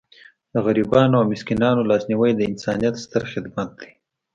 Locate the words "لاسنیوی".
1.89-2.31